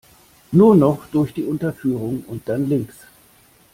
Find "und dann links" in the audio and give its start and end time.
2.27-2.95